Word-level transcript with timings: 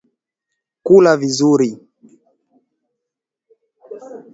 kula 0.85 1.11
vizuri 1.21 1.69